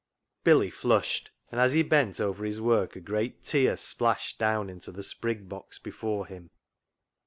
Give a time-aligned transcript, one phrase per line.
[0.43, 4.91] Billy flushed, and as he bent over his work a great tear splashed down into
[4.91, 6.49] the sprig box before him.